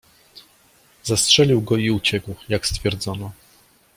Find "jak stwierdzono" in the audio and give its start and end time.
2.49-3.31